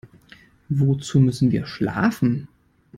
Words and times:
Wozu 0.69 1.19
müssen 1.19 1.51
wir 1.51 1.67
schlafen? 1.67 2.47